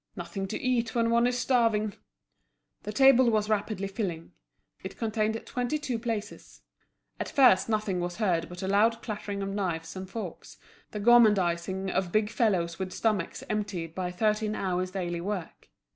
[0.15, 1.93] "Nothing to eat when one is starving."
[2.81, 4.31] The table was rapidly filling.
[4.83, 6.61] It contained twenty two places.
[7.19, 10.57] At first nothing was heard but a loud clattering of knives and forks,
[10.89, 15.69] the gormandising of big fellows with stomachs emptied by thirteen hours' daily work.